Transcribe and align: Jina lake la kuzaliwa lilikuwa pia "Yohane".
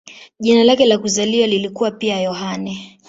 Jina 0.39 0.63
lake 0.63 0.85
la 0.85 0.97
kuzaliwa 0.97 1.47
lilikuwa 1.47 1.91
pia 1.91 2.21
"Yohane". 2.21 2.99